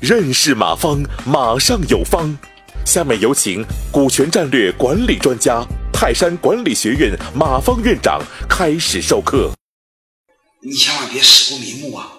[0.00, 2.38] 认识马方，马上有方。
[2.84, 9.50] 下面有请股权战略管理专家、泰山管理学院马方院长开始授课。
[10.62, 12.12] 你千万别死不瞑目啊！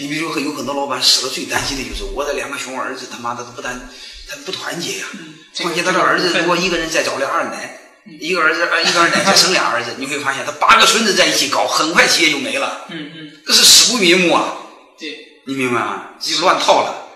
[0.00, 3.78] 你比如说，有很多老板死了，最担心的就是我这两个熊儿子，他妈的都不单
[4.28, 5.06] 他不团结呀。
[5.60, 7.78] 况且他的儿子如果一个人再找俩二奶，
[8.20, 12.86] 一个儿子呃一个二奶再生俩儿子，你会发现他八个孙子在一起搞，很快企业就没了。
[12.90, 14.56] 嗯嗯，这是死不瞑目啊！
[14.98, 16.10] 对，你明白吗？
[16.20, 17.06] 这就乱套了。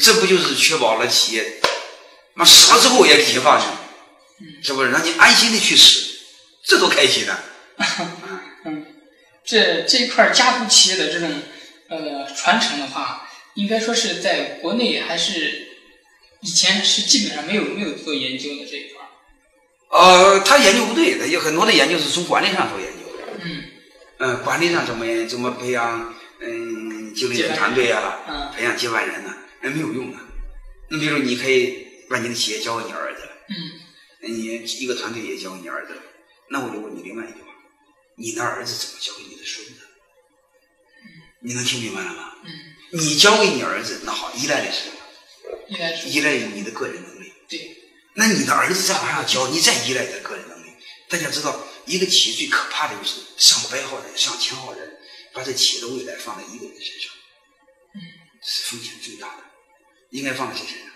[0.00, 1.60] 这不就是确保了企业，
[2.36, 3.64] 那死了之后也给解放呢？
[4.62, 4.90] 是不是？
[4.90, 6.10] 让你安心的去死，
[6.64, 7.44] 这多开心啊！
[8.64, 8.86] 嗯，
[9.44, 11.30] 这这一块家族企业的这种
[11.88, 15.68] 呃传承的话，应该说是在国内还是
[16.40, 18.93] 以前是基本上没有没有做研究的这一块。
[19.94, 23.22] 呃，他研究不对，他有很多的研究是从管理上做研究的。
[23.44, 23.64] 嗯。
[24.18, 28.18] 嗯，管理上怎么怎么培养嗯经理人团队啊？
[28.26, 28.50] 嗯。
[28.56, 29.32] 培养接班人呢？
[29.62, 30.18] 那没有用的。
[30.90, 33.30] 你比如，你可以把你的企业交给你儿子了。
[33.48, 33.54] 嗯。
[34.34, 34.44] 你
[34.80, 36.02] 一个团队也交给你儿子了。
[36.50, 37.48] 那我就问你另外一句话：
[38.16, 39.82] 你的儿子怎么交给你的孙子？
[41.40, 42.32] 你能听明白了吗？
[42.44, 42.50] 嗯。
[42.90, 44.96] 你交给你儿子，那好，依赖的是什么？
[45.68, 46.08] 依赖是。
[46.08, 47.32] 依赖于你的个人能力。
[47.48, 47.76] 对。
[48.14, 50.70] 那你的儿子再往上教，你再依赖你的个人能力。
[51.08, 54.98] 大家知道，一个企业最可怕的就是上百号人、上千号人，
[55.32, 57.12] 把这企业的未来放在一个人身上。
[57.94, 58.00] 嗯。
[58.42, 59.44] 是风险最大的。
[60.10, 60.88] 应该放在谁身上？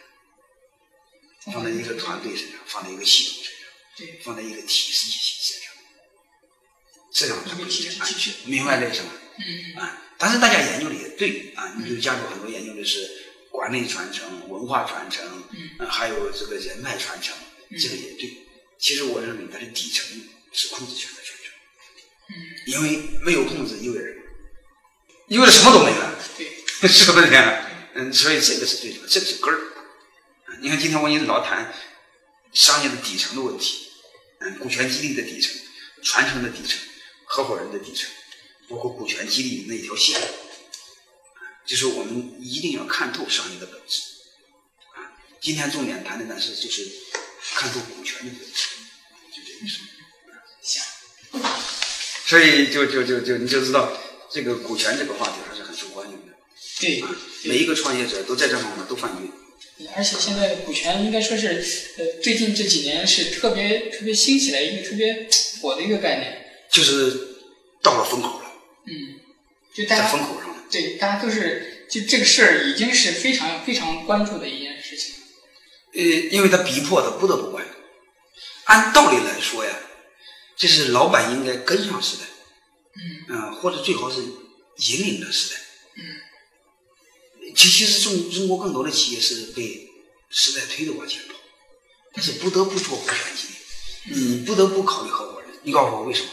[1.53, 5.73] 放在一个团队身上，放在一个系统身上，对，放在一个体系身上，
[7.11, 8.33] 这样才会比较安全。
[8.33, 9.11] 嗯明白这什么？
[9.39, 15.25] 嗯啊，但是大家研究的也对啊，你就加入很多研究的是管理传承、文化传承，
[15.79, 17.37] 嗯，还有这个人脉传承，
[17.81, 18.47] 这个也对。
[18.79, 20.21] 其实我认为它的底层
[20.53, 21.53] 是控制权的传承，
[22.31, 22.35] 嗯，
[22.67, 24.15] 因为没有控制，意味着
[25.29, 26.47] 意味着什么都没了，对，
[26.89, 27.65] 是不是这样？
[27.95, 29.59] 嗯，所以这个是最重要，这个是根儿。
[30.61, 31.73] 你看，今天我跟你老谈
[32.53, 33.89] 商业的底层的问题，
[34.41, 35.53] 嗯，股权激励的底层、
[36.03, 36.79] 传承的底层、
[37.25, 38.09] 合伙人的底层，
[38.69, 40.21] 包括股权激励那条线，
[41.69, 44.01] 就是我们一定要看透商业的本质。
[44.95, 46.89] 啊，今天重点谈的呢是就是
[47.55, 48.69] 看透股权的本质，
[49.31, 49.81] 就这意思。
[50.63, 50.83] 行。
[52.25, 53.93] 所以就就就就你就知道
[54.31, 56.33] 这个股权这个话题还是很受欢迎的。
[56.81, 57.05] 对，
[57.45, 59.29] 每一个创业者都在这方面都犯规。
[59.95, 61.47] 而且现在股权应该说是，
[61.99, 65.29] 呃，最近这几年是特别特别兴起来一个特别
[65.61, 66.47] 火的一个概念。
[66.71, 67.37] 就是
[67.83, 68.53] 到了风口了。
[68.87, 69.21] 嗯，
[69.79, 70.65] 就大家在风口上了。
[70.69, 75.15] 对，大家都是就这个事儿已经是非常非常关注的一件事情。
[75.95, 77.71] 呃，因为他逼迫他不得不关注。
[78.65, 79.73] 按道理来说呀，
[80.57, 82.25] 这是老板应该跟上时代。
[83.29, 83.55] 嗯。
[83.55, 85.61] 或者最好是引领着时代。
[85.97, 87.55] 嗯。
[87.55, 89.89] 其其实中中国更多的企业是被
[90.29, 91.35] 时代推着往前跑，
[92.13, 93.49] 但是不得不做股权激
[94.13, 95.51] 励，你不得不考虑合伙人。
[95.63, 96.29] 你告诉我为什么？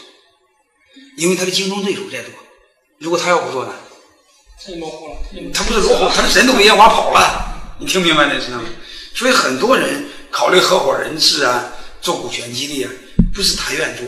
[1.16, 2.32] 因为他的竞争对手在多。
[2.98, 3.72] 如果他要不做呢？
[4.58, 5.16] 他就落后了。
[5.52, 7.76] 他不是落后，他是人都被烟花跑了。
[7.78, 8.62] 你听明白这是吗？
[9.14, 12.90] 所以很多人考虑合伙人制啊，做股权激励啊，
[13.34, 14.06] 不是他愿做，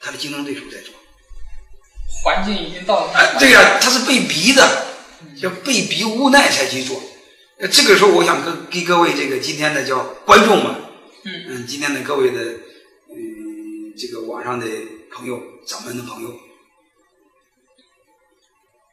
[0.00, 0.94] 他的竞争对手在做。
[2.22, 3.12] 环境已经到了。
[3.12, 4.84] 哎，对呀，他是被逼的。
[5.40, 7.02] 叫被逼无奈才去做，
[7.58, 10.74] 呃，这个时候我想跟给各位这个今天的叫观众们，
[11.24, 12.40] 嗯嗯，今天的各位的
[13.10, 14.66] 嗯这个网上的
[15.10, 16.28] 朋友、咱们的朋友，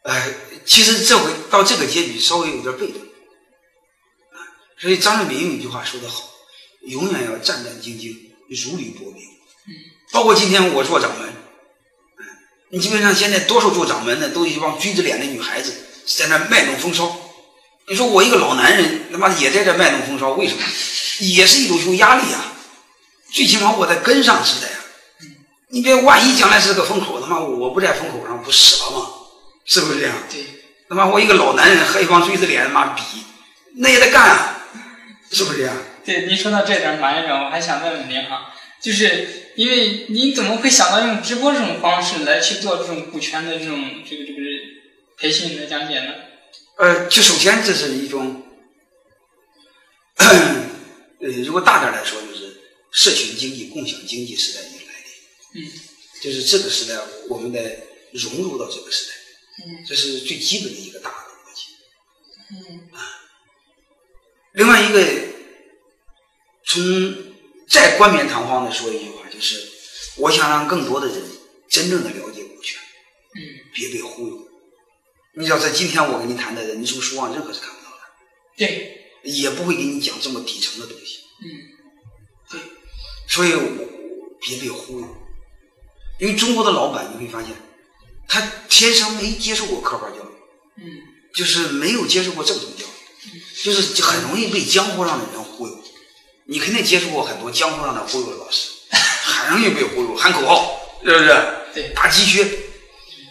[0.04, 0.34] 哎，
[0.66, 4.38] 其实这回到这个结局稍微有点被动，啊，
[4.80, 6.30] 所以张瑞敏有一句话说得好，
[6.82, 8.16] 永远要战战兢兢，
[8.50, 9.22] 如履薄冰，
[9.68, 9.72] 嗯，
[10.12, 11.30] 包括今天我做掌门，
[12.18, 12.26] 嗯，
[12.70, 15.74] 你基本上现在多数做掌门的都一帮锥子脸的女孩子。
[16.04, 17.16] 在那卖弄风骚，
[17.88, 20.64] 你说我一个老男人，他妈也在这卖弄风骚，为什么？
[21.20, 22.54] 也是一种有压力啊。
[23.32, 24.84] 最起码我在跟上时代啊。
[25.70, 29.08] 你别万一将来是个风口，他妈我不在风口上不死了吗？
[29.66, 30.16] 是不是这样？
[30.30, 30.46] 对。
[30.90, 33.02] 他妈我一个老男人和一帮锥子脸他妈比，
[33.78, 34.68] 那也得干啊，
[35.32, 35.76] 是不是这样？
[36.04, 44.42] 对，您说到这点，马院长，我还想问问您哈，就是因为您怎么会想到用直播这种方式来去做这种股权的这种这个这个？
[45.18, 46.16] 培训的讲解呢？
[46.80, 48.42] 呃，就首先这是一种，
[50.16, 50.66] 呃，
[51.46, 52.60] 如果大点来说，就是
[52.92, 54.94] 社群经济、共享经济时代已经来
[55.54, 55.64] 临。
[55.64, 55.72] 嗯。
[56.24, 57.00] 就是这个时代，
[57.30, 57.84] 我们得
[58.14, 59.14] 融入到这个时代。
[59.66, 59.86] 嗯。
[59.86, 61.74] 这是最基本的一个大的逻辑。
[62.52, 62.90] 嗯。
[62.98, 63.00] 啊。
[64.54, 65.06] 另外一个，
[66.66, 67.16] 从
[67.68, 69.68] 再冠冕堂皇的说一句话，就是
[70.18, 71.24] 我想让更多的人
[71.70, 72.82] 真正的了解股权。
[73.36, 73.40] 嗯。
[73.74, 74.48] 别被忽悠。
[75.34, 77.98] 你知道，在今天我跟你谈的人你从书上任何是看不到的，
[78.58, 81.20] 对，也不会给你讲这么底层的东西。
[81.42, 81.48] 嗯，
[82.50, 82.60] 对，
[83.30, 83.62] 所以我
[84.42, 85.08] 别被忽悠，
[86.20, 87.56] 因为中国的老板你会发现，
[88.32, 90.32] 他天生没接受过科班教育，
[90.78, 90.84] 嗯，
[91.36, 95.84] 就是没有接受过正统教育，就是很容易被江湖上的人忽悠。
[96.46, 101.46] 你肯定接触过很多江湖上的忽悠的老师，很容易被忽悠，喊口号，是不是？
[101.74, 102.50] 对，打鸡血，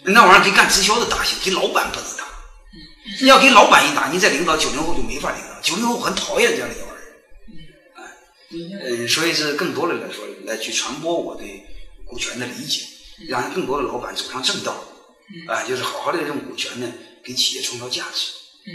[0.04, 2.24] 那玩意儿给干直销的打行，给老板不能打。
[3.22, 6.98] 你要给老板一打，你再领导九零后就没法领导，九零后很讨厌这样的一个玩意
[8.74, 8.84] 儿。
[8.84, 11.64] 嗯，所以是更多的来说，来去传播我对
[12.04, 12.82] 股权的理解，
[13.28, 14.74] 让更多的老板走上正道。
[15.48, 16.86] 啊，就是好好的用股权呢，
[17.22, 18.32] 给企业创造价值。
[18.66, 18.72] 嗯。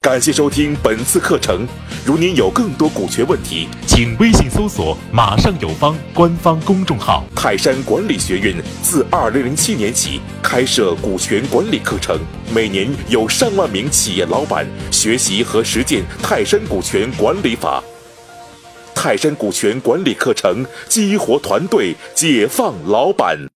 [0.00, 1.66] 感谢收听本次课程。
[2.06, 7.22] 如您有更多股权问题，请微信搜索“马上有方”官方公众号。
[7.36, 12.18] 泰山管理学院自二零零七年起开设股权管理课程，
[12.54, 17.82] 每年有上万名企业老板学习和实践泰山股权管理法。
[18.94, 23.48] 泰山股权管理课程激活团队，解放老板。